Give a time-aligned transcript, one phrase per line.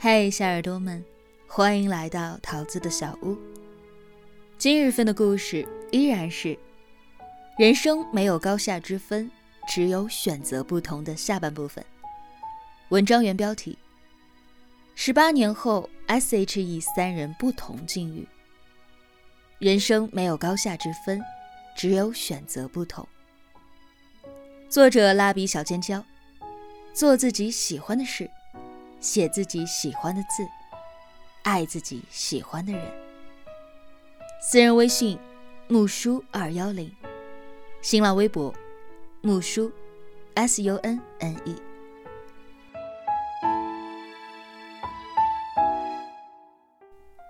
[0.00, 1.04] 嗨，小耳朵们，
[1.48, 3.36] 欢迎来到桃子的小屋。
[4.56, 6.56] 今日份的故事依然是：
[7.58, 9.28] 人生没有高下之分，
[9.66, 11.84] 只有选择不同的下半部分。
[12.90, 13.76] 文章原标题：
[14.94, 18.24] 十八年后，S.H.E 三人不同境遇。
[19.58, 21.20] 人生没有高下之分，
[21.76, 23.04] 只有选择不同。
[24.68, 26.04] 作者：蜡笔小尖椒。
[26.94, 28.30] 做自己喜欢的事。
[29.00, 30.46] 写自己喜欢的字，
[31.42, 32.82] 爱自己喜欢的人。
[34.40, 35.18] 私人微信：
[35.68, 36.92] 木叔二幺零，
[37.80, 38.52] 新浪微博：
[39.20, 39.70] 木叔
[40.34, 41.56] S U N N E。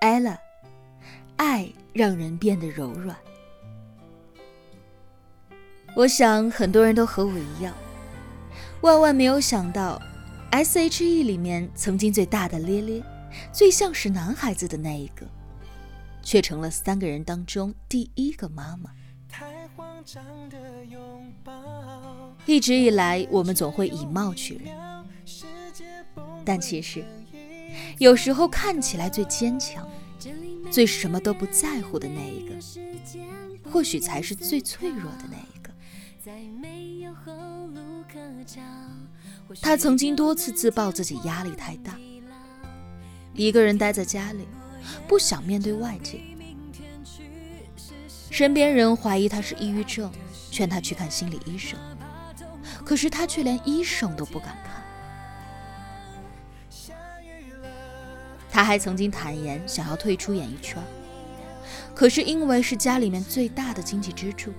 [0.00, 0.38] Ella，
[1.36, 3.16] 爱让人变得柔软。
[5.96, 7.74] 我想很多人都和我一样，
[8.80, 10.00] 万万没有想到。
[10.50, 13.02] S.H.E 里面曾经最大的咧咧，
[13.52, 15.26] 最像是男孩子的那一个，
[16.22, 18.90] 却成了三个人当中第一个妈妈。
[22.46, 24.74] 一直以来，我们总会以貌取人，
[26.46, 27.04] 但其实，
[27.98, 29.86] 有时候看起来最坚强、
[30.70, 32.54] 最什么都不在乎的那一个，
[33.70, 35.70] 或许才是最脆弱的那一个。
[36.24, 37.32] 再没有后
[37.68, 38.62] 路可找
[39.62, 41.96] 他曾经多次自曝自己压力太大，
[43.34, 44.46] 一个人待在家里，
[45.06, 46.20] 不想面对外界。
[48.30, 50.12] 身边人怀疑他是抑郁症，
[50.50, 51.78] 劝他去看心理医生，
[52.84, 54.82] 可是他却连医生都不敢看。
[58.50, 60.82] 他还曾经坦言想要退出演艺圈，
[61.94, 64.52] 可是因为是家里面最大的经济支柱，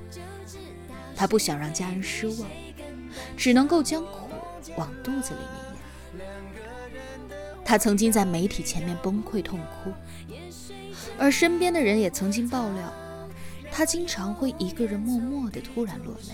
[1.16, 2.50] 他不想让家人失望，
[3.38, 4.04] 只能够将。
[4.76, 5.80] 往肚子里面咽。
[7.66, 9.92] 他曾经在媒体前面崩溃痛哭，
[11.18, 12.94] 而身边的人也曾经爆料，
[13.72, 16.33] 他经常会一个人默默的突然落泪。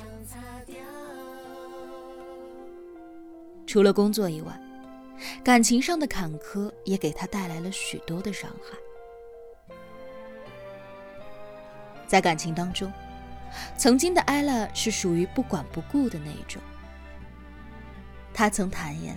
[3.67, 4.57] 除了工作以外，
[5.43, 8.77] 感情上的坎坷也给他带来了许多的伤害。
[12.07, 12.89] 在感情当中，
[13.77, 16.61] 曾经的艾拉是属于不管不顾的那一种。
[18.37, 19.15] 他曾坦言：“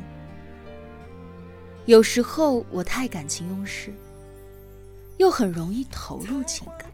[1.87, 3.93] 有时候我太感情用事，
[5.17, 6.89] 又很容易投入情感。”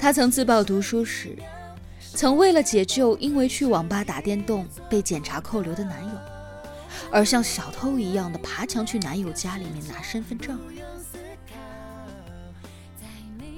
[0.00, 1.36] 他曾自曝读书时，
[2.14, 6.10] 曾为了解救因为去网吧打电动被检查扣留的男友，
[7.12, 10.58] 而像小偷一样的爬墙去男友家里面拿身份证。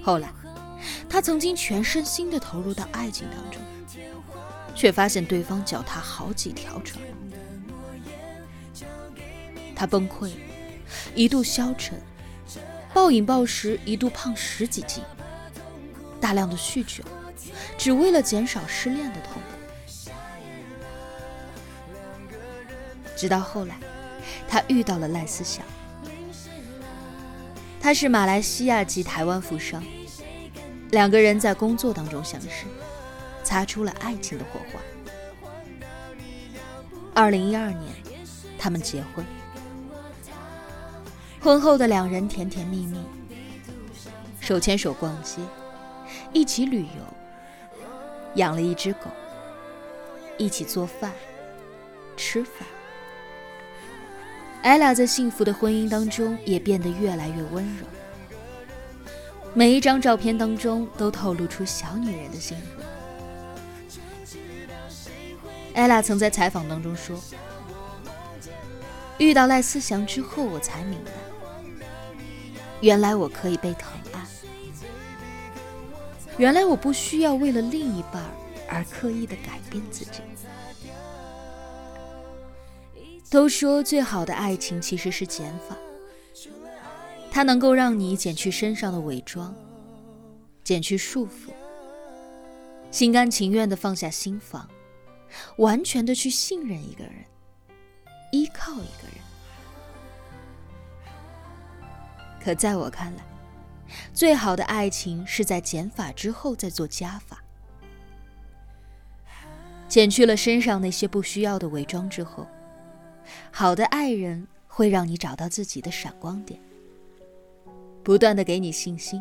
[0.02, 0.28] 后来，
[1.08, 3.60] 他曾经全身心的投入到爱情当中。
[4.76, 7.02] 却发现对方脚踏好几条船，
[9.74, 10.36] 他崩溃了，
[11.14, 11.98] 一度消沉，
[12.92, 15.02] 暴饮暴食，一度胖十几斤，
[16.20, 17.02] 大量的酗酒，
[17.78, 20.10] 只为了减少失恋的痛苦。
[23.16, 23.76] 直到后来，
[24.46, 25.64] 他遇到了赖思祥，
[27.80, 29.82] 他是马来西亚籍台湾富商，
[30.90, 32.66] 两个人在工作当中相识。
[33.46, 34.80] 擦出了爱情的火花。
[37.14, 37.94] 二零一二年，
[38.58, 39.24] 他们结婚。
[41.40, 43.00] 婚后的两人甜甜蜜蜜，
[44.40, 45.40] 手牵手逛街，
[46.32, 47.04] 一起旅游，
[48.34, 49.02] 养了一只狗，
[50.36, 51.12] 一起做饭、
[52.16, 52.66] 吃饭。
[54.62, 57.86] 艾拉在幸福的婚姻当中也变得越来越温柔，
[59.54, 62.82] 每一张照片当中都透露出小女人的幸福。
[65.76, 67.20] 艾拉曾在采访当中说
[69.18, 71.10] ：“遇到赖思祥之后，我才明白，
[72.80, 74.26] 原来我可以被疼爱，
[76.38, 78.24] 原来我不需要为了另一半
[78.66, 80.22] 而刻意的改变自己。”
[83.28, 85.76] 都说最好的爱情其实是减法，
[87.30, 89.54] 它能够让你减去身上的伪装，
[90.64, 91.50] 减去束缚，
[92.90, 94.66] 心甘情愿的放下心防。
[95.58, 97.14] 完全的去信任一个人，
[98.32, 99.16] 依靠一个人。
[102.42, 103.24] 可在我看来，
[104.14, 107.42] 最好的爱情是在减法之后再做加法，
[109.88, 112.46] 减去了身上那些不需要的伪装之后，
[113.50, 116.60] 好的爱人会让你找到自己的闪光点，
[118.04, 119.20] 不断的给你信心，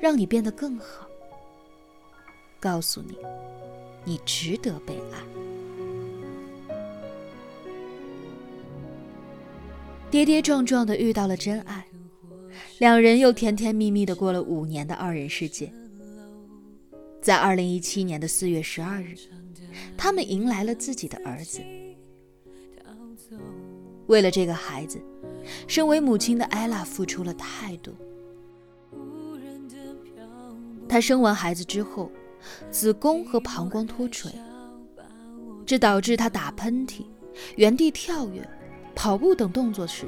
[0.00, 1.06] 让你变得更好，
[2.58, 3.16] 告诉你。
[4.04, 5.18] 你值得被爱。
[10.10, 11.84] 跌跌撞撞的遇到了真爱，
[12.78, 15.72] 两人又甜甜蜜蜜的过了五年的二人世界。
[17.20, 19.16] 在二零一七年的四月十二日，
[19.96, 21.60] 他们迎来了自己的儿子。
[24.06, 25.00] 为了这个孩子，
[25.66, 27.92] 身为母亲的艾拉付出了太多。
[30.86, 32.12] 她生完孩子之后，
[32.70, 34.30] 子宫和膀胱脱垂，
[35.66, 37.04] 这导致她打喷嚏、
[37.56, 38.48] 原地跳跃。
[38.96, 40.06] 跑步等动作时，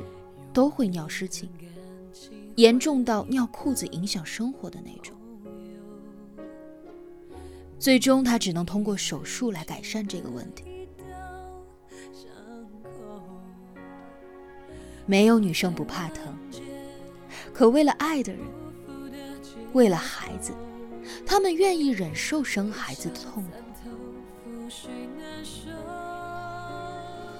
[0.52, 1.50] 都会尿失禁，
[2.54, 5.12] 严重到尿裤子影响生活的那种。
[7.80, 10.86] 最终，他只能通过手术来改善这个问题。
[15.04, 16.32] 没有女生不怕疼，
[17.52, 18.40] 可为了爱的人，
[19.72, 20.52] 为了孩子，
[21.26, 23.50] 他们愿意忍受生孩子的痛苦。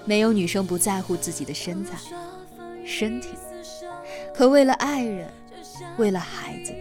[0.05, 1.99] 没有女生不在乎自己的身材、
[2.85, 3.31] 身体，
[4.35, 5.29] 可为了爱人，
[5.99, 6.73] 为了孩子，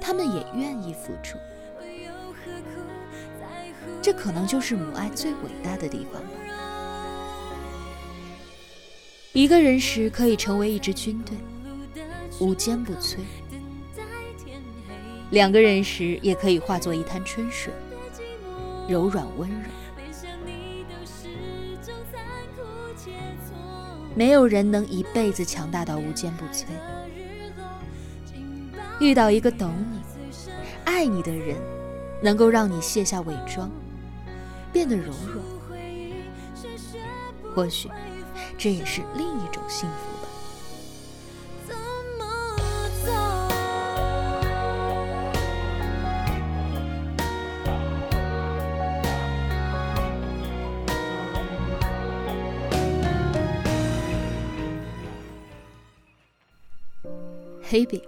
[0.00, 1.38] 她们也愿意付出。
[4.02, 6.30] 这可能就是母爱最伟大的地方吧。
[9.32, 11.36] 一个人时可以成为一支军队，
[12.40, 13.18] 无坚不摧；
[15.30, 17.72] 两个人时也可以化作一滩春水，
[18.88, 19.56] 柔软温柔。
[24.14, 26.64] 没有人能一辈子强大到无坚不摧。
[28.98, 30.00] 遇到一个懂你、
[30.84, 31.56] 爱你的人，
[32.20, 33.70] 能够让你卸下伪装，
[34.72, 35.44] 变得柔软。
[37.54, 37.88] 或许，
[38.56, 40.17] 这也是另一种幸福。
[57.70, 58.02] 黑比，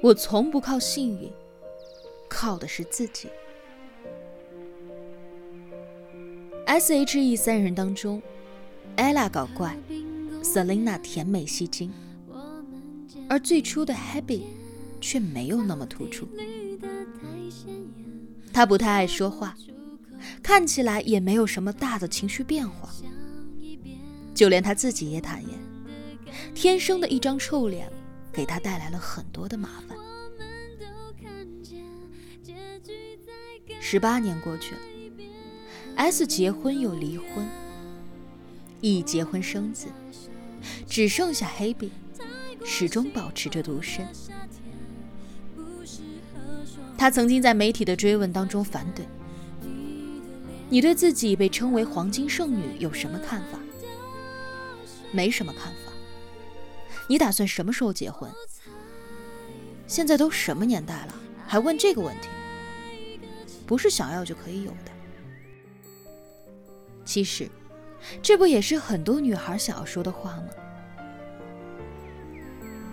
[0.00, 1.28] 我从不靠幸运，
[2.28, 3.28] 靠的是自己。
[6.64, 8.22] S.H.E 三人当中
[8.96, 9.76] ，ella 搞怪
[10.44, 11.90] ，Selina 甜美吸睛，
[13.28, 14.42] 而最初的 Happy
[15.00, 16.28] 却没有那么突出。
[18.52, 19.56] 他不太爱说话，
[20.40, 22.88] 看起来也没有什么大的情绪变化，
[24.32, 25.58] 就连他自己也坦言，
[26.54, 27.90] 天生的一张臭脸。
[28.34, 29.96] 给他带来了很多的麻烦。
[33.80, 34.80] 十八年过去了
[35.96, 37.46] ，S 结婚又离婚
[38.80, 39.86] ，E 结婚生子，
[40.88, 41.92] 只剩下黑 B，
[42.64, 44.06] 始终保持着独身。
[46.98, 49.02] 他曾经在媒体的追问当中反怼
[50.70, 53.58] ：“你对自己被称为黄金剩女有什么看法？”
[55.12, 55.92] 没什么看法。
[57.06, 58.30] 你打算什么时候结婚？
[59.86, 61.14] 现在都什么年代了，
[61.46, 62.28] 还问这个问题？
[63.66, 64.90] 不是想要就可以有的。
[67.04, 67.50] 其实，
[68.22, 70.48] 这不也是很多女孩想要说的话吗？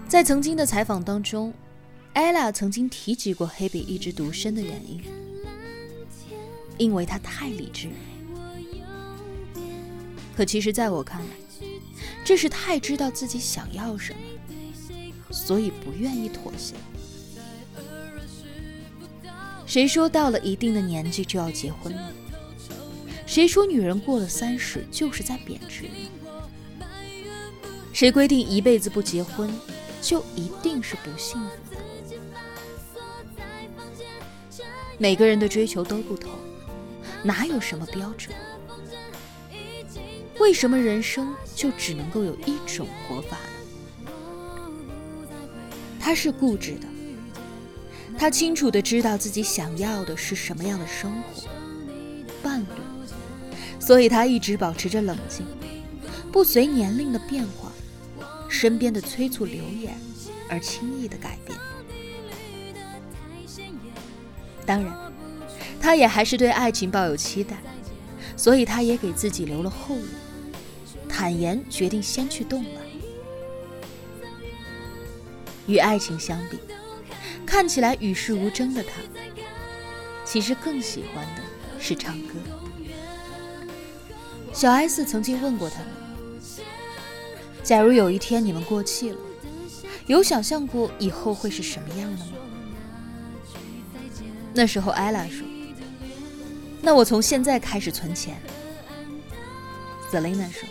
[0.08, 1.54] 在曾经的采访当中
[2.14, 5.02] ，ella 曾经提及过黑比一直独身的原因，
[6.78, 7.90] 因为他太理智。
[10.36, 11.28] 可其实，在我看来，
[12.24, 14.20] 这是太知道自己想要什么，
[15.32, 16.76] 所以不愿意妥协。
[19.66, 22.10] 谁说到了一定的年纪就要结婚呢？
[23.26, 25.86] 谁说女人过了三十就是在贬值？
[27.94, 29.50] 谁规定一辈子不结婚
[30.02, 31.78] 就一定是不幸福的？
[34.98, 36.32] 每个人的追求都不同，
[37.24, 38.36] 哪有什么标准？
[40.40, 43.38] 为什么人生就只能够有一种活法？
[46.00, 46.88] 他是固执的，
[48.18, 51.48] 他清楚的知道自己想要的是什么样的生活、
[52.42, 52.66] 伴侣，
[53.80, 55.46] 所以他一直保持着冷静，
[56.32, 57.72] 不随年龄的变化、
[58.50, 59.96] 身边的催促流言
[60.50, 61.56] 而轻易的改变。
[64.66, 64.92] 当然，
[65.80, 67.58] 他也还是对爱情抱有期待，
[68.36, 70.08] 所以他也给自己留了后路。
[71.22, 72.82] 坦言决定先去动了。
[75.68, 76.58] 与爱情相比，
[77.46, 78.90] 看起来与世无争的他，
[80.26, 81.44] 其实更喜欢的
[81.80, 82.34] 是唱歌。
[84.52, 85.90] 小 S 曾经问过他们
[87.62, 89.18] ：“假如有一天你们过气了，
[90.08, 92.32] 有想象过以后会是什么样的吗？”
[94.56, 95.46] 那时候艾拉说
[96.82, 98.42] ：“那我从现在开始存钱。”
[100.12, 100.68] Selina 说。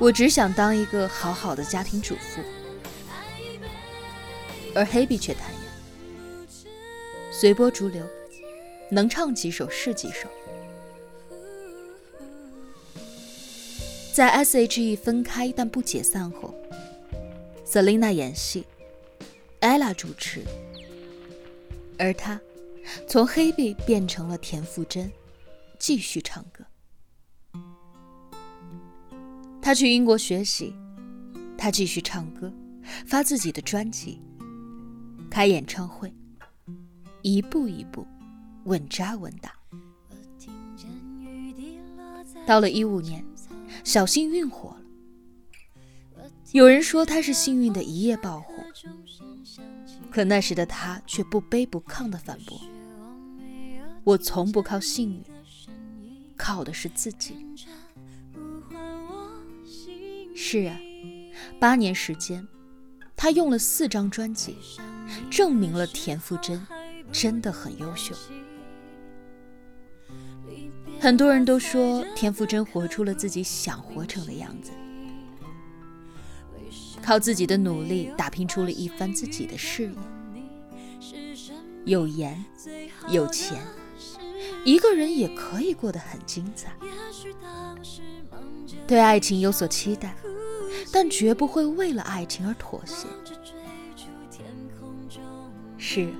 [0.00, 2.42] 我只想当一个好好的家庭主妇。
[4.74, 5.60] 而黑比却坦言，
[7.30, 8.04] 随波逐流，
[8.90, 10.28] 能唱几首是几首。
[14.12, 16.54] 在 S.H.E 分开但不解散后
[17.66, 18.64] ，Selina 演戏
[19.60, 20.42] ，Ella 主持，
[21.98, 22.40] 而她
[23.06, 25.10] 从黑碧变成了田馥甄，
[25.78, 26.64] 继续唱歌。
[29.70, 30.74] 他去英国学习，
[31.56, 32.52] 他继续唱歌，
[33.06, 34.20] 发自己的专辑。
[35.30, 36.12] 开演唱会，
[37.22, 38.04] 一步一步，
[38.64, 39.54] 稳扎稳打。
[42.44, 43.24] 到了一五年，
[43.84, 44.82] 小幸运火了。
[46.50, 48.52] 有人说他是幸运的一夜爆火，
[50.10, 52.60] 可那时的他却不卑不亢的反驳
[54.02, 55.22] ：“我从不靠幸运，
[56.36, 57.36] 靠的是自己。”
[60.42, 60.80] 是啊，
[61.60, 62.48] 八年时间，
[63.14, 64.56] 他用了四张专辑。
[65.30, 66.66] 证明了田馥甄
[67.12, 68.14] 真的很优秀。
[70.98, 74.70] 很多人都说田馥甄活出了自己想活成的样子，
[77.02, 79.90] 靠自己的努力打拼出了一番自己的事业。
[81.84, 82.42] 有颜
[83.10, 83.58] 有钱，
[84.64, 86.72] 一个人也可以过得很精彩。
[88.86, 90.16] 对爱情有所期待，
[90.92, 93.06] 但绝不会为了爱情而妥协。
[95.78, 96.12] 是，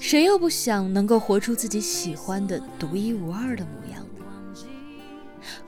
[0.00, 4.24] 谁又不想能够活出自己喜欢的独一无二的模样呢？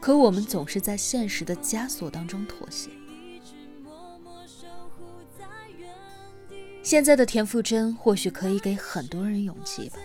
[0.01, 2.91] 可我们总是在现实的枷锁当中妥协。
[6.83, 9.99] 现在的田馥甄或许可以给很多人勇气吧。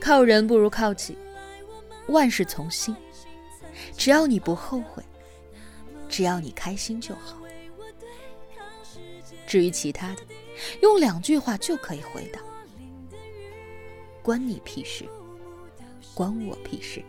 [0.00, 1.16] 靠人不如靠己，
[2.08, 2.94] 万事从心。
[3.96, 5.02] 只要你不后悔，
[6.12, 7.38] 只要你开心就好。
[9.46, 10.22] 至于其他的，
[10.82, 12.38] 用两句话就可以回答：
[14.22, 15.06] 关你屁事，
[16.14, 17.02] 关我屁事。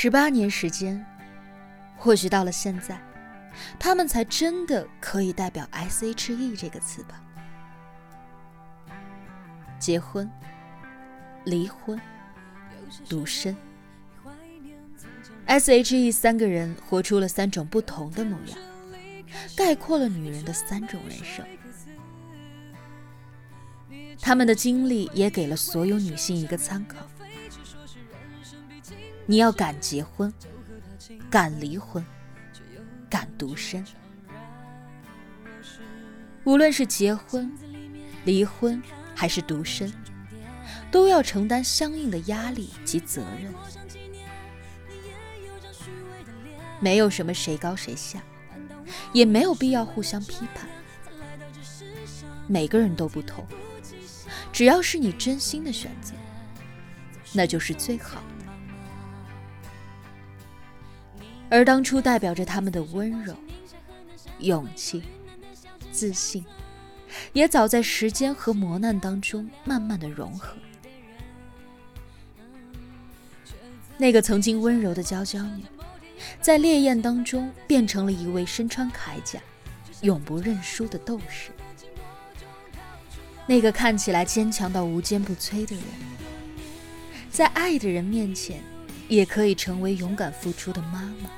[0.00, 1.04] 十八年时间，
[1.96, 3.02] 或许到了现在，
[3.80, 7.20] 他们才真的可以代表 “S.H.E” 这个词吧。
[9.76, 10.30] 结婚、
[11.44, 12.00] 离婚、
[13.08, 13.56] 独身
[15.46, 18.56] ，S.H.E 三个人活出了三种不同的模样，
[19.56, 21.44] 概括了女人的三种人生。
[24.20, 26.98] 他们的经历也给了所有女性一个参考。
[29.30, 30.32] 你要敢结婚，
[31.28, 32.02] 敢离婚，
[33.10, 33.84] 敢独身。
[36.44, 37.52] 无论是结婚、
[38.24, 38.82] 离婚
[39.14, 39.92] 还是独身，
[40.90, 43.52] 都要承担相应的压力及责任。
[46.80, 48.22] 没有什么谁高谁下，
[49.12, 50.66] 也没有必要互相批判。
[52.46, 53.46] 每个人都不同，
[54.54, 56.14] 只要是你真心的选择，
[57.34, 58.22] 那就是最好。
[61.50, 63.34] 而当初代表着他们的温柔、
[64.40, 65.02] 勇气、
[65.90, 66.44] 自信，
[67.32, 70.56] 也早在时间和磨难当中慢慢的融合。
[73.96, 75.64] 那个曾经温柔的娇娇女，
[76.40, 79.40] 在烈焰当中变成了一位身穿铠甲、
[80.02, 81.50] 永不认输的斗士。
[83.46, 85.84] 那个看起来坚强到无坚不摧的人，
[87.30, 88.62] 在爱的人面前。
[89.08, 91.30] 也可以成为勇敢付出的妈妈，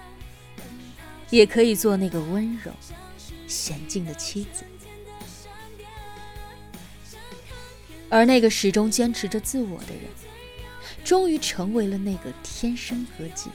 [1.30, 2.72] 也可以做那个温柔、
[3.48, 4.64] 娴静的妻子，
[8.08, 10.02] 而那个始终坚持着自我的人，
[11.04, 13.48] 终于成为了那个天生歌姬。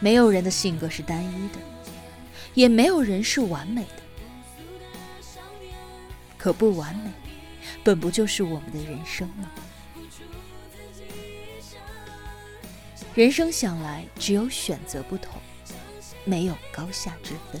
[0.00, 1.58] 没有人的性格是单一的，
[2.54, 4.02] 也没有人是完美的，
[6.36, 7.10] 可不完美。
[7.84, 9.50] 本不就是我们的人生吗？
[13.14, 15.40] 人生想来只有选择不同，
[16.24, 17.60] 没有高下之分。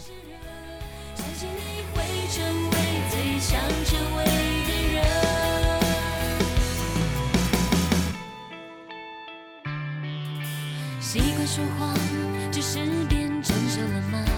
[11.00, 11.96] 习惯说谎，
[12.52, 14.37] 只是变成熟了吗？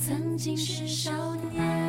[0.00, 1.10] 曾经是少
[1.52, 1.79] 年。